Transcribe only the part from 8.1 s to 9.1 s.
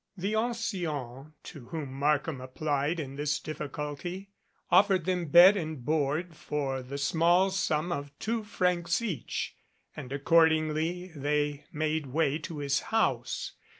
two francs